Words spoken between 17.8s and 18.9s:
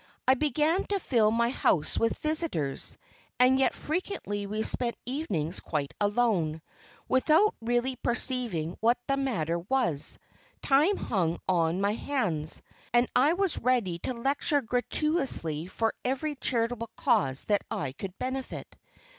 could benefit.